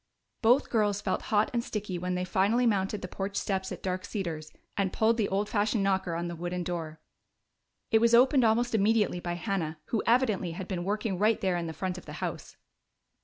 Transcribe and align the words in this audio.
Both 0.41 0.71
girls 0.71 0.99
felt 0.99 1.21
hot 1.29 1.51
and 1.53 1.63
sticky 1.63 1.99
when 1.99 2.15
they 2.15 2.25
finally 2.25 2.65
mounted 2.65 3.03
the 3.03 3.07
porch 3.07 3.37
steps 3.37 3.71
at 3.71 3.83
Dark 3.83 4.03
Cedars 4.03 4.51
and 4.75 4.91
pulled 4.91 5.15
the 5.17 5.29
old 5.29 5.47
fashioned 5.47 5.83
knocker 5.83 6.15
on 6.15 6.27
the 6.27 6.35
wooden 6.35 6.63
door. 6.63 6.99
It 7.91 8.01
was 8.01 8.15
opened 8.15 8.43
almost 8.43 8.73
immediately 8.73 9.19
by 9.19 9.33
Hannah, 9.33 9.77
who 9.89 10.01
evidently 10.07 10.53
had 10.53 10.67
been 10.67 10.83
working 10.85 11.19
right 11.19 11.39
there 11.39 11.55
in 11.55 11.67
the 11.67 11.71
front 11.71 11.99
of 11.99 12.07
the 12.07 12.13
house. 12.13 12.57